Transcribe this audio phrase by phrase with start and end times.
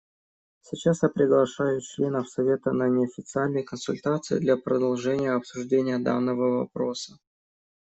[0.61, 7.19] Сейчас я приглашаю членов Совета на неофициальные консультации для продолжения обсуждения данного вопроса.